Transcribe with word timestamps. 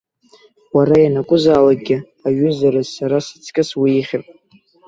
Уара 0.75 0.97
ианакәызаалакгьы 0.99 1.97
аҩызараз 2.27 2.87
сара 2.95 3.17
сыҵкыс 3.25 3.69
уеиӷьын. 3.79 4.23